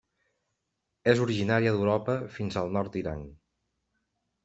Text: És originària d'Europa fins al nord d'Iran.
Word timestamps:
És 1.13 1.21
originària 1.27 1.75
d'Europa 1.77 2.17
fins 2.39 2.61
al 2.65 2.75
nord 2.81 2.93
d'Iran. 2.99 3.25